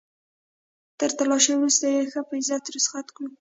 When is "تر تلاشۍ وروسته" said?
0.99-1.85